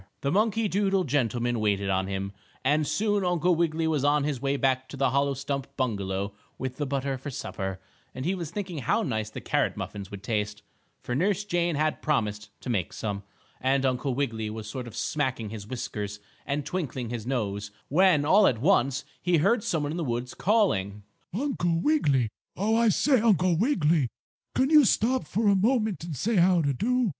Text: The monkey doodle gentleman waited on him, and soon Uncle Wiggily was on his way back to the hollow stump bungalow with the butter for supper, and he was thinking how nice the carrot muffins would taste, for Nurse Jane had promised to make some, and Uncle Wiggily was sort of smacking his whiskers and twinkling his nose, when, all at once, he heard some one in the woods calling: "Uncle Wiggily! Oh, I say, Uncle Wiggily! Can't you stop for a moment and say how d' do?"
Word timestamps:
The 0.21 0.31
monkey 0.31 0.67
doodle 0.67 1.03
gentleman 1.03 1.59
waited 1.59 1.91
on 1.91 2.07
him, 2.07 2.31
and 2.65 2.87
soon 2.87 3.23
Uncle 3.23 3.53
Wiggily 3.53 3.85
was 3.85 4.03
on 4.03 4.23
his 4.23 4.41
way 4.41 4.57
back 4.57 4.89
to 4.89 4.97
the 4.97 5.11
hollow 5.11 5.35
stump 5.35 5.67
bungalow 5.77 6.33
with 6.57 6.77
the 6.77 6.87
butter 6.87 7.19
for 7.19 7.29
supper, 7.29 7.79
and 8.15 8.25
he 8.25 8.33
was 8.33 8.49
thinking 8.49 8.79
how 8.79 9.03
nice 9.03 9.29
the 9.29 9.39
carrot 9.41 9.77
muffins 9.77 10.09
would 10.09 10.23
taste, 10.23 10.63
for 11.03 11.13
Nurse 11.13 11.43
Jane 11.43 11.75
had 11.75 12.01
promised 12.01 12.49
to 12.61 12.69
make 12.71 12.93
some, 12.93 13.21
and 13.59 13.85
Uncle 13.85 14.15
Wiggily 14.15 14.49
was 14.49 14.65
sort 14.67 14.87
of 14.87 14.95
smacking 14.95 15.51
his 15.51 15.67
whiskers 15.67 16.19
and 16.47 16.65
twinkling 16.65 17.11
his 17.11 17.27
nose, 17.27 17.69
when, 17.87 18.25
all 18.25 18.47
at 18.47 18.57
once, 18.59 19.05
he 19.21 19.37
heard 19.37 19.63
some 19.63 19.83
one 19.83 19.91
in 19.91 19.97
the 19.97 20.03
woods 20.03 20.33
calling: 20.33 21.03
"Uncle 21.31 21.79
Wiggily! 21.79 22.27
Oh, 22.57 22.75
I 22.75 22.89
say, 22.89 23.21
Uncle 23.21 23.55
Wiggily! 23.55 24.07
Can't 24.55 24.71
you 24.71 24.83
stop 24.83 25.27
for 25.27 25.47
a 25.47 25.55
moment 25.55 26.03
and 26.03 26.15
say 26.17 26.37
how 26.37 26.63
d' 26.63 26.75
do?" 26.75 27.09